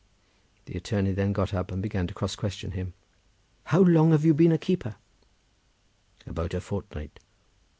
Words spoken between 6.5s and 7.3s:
a fortnight."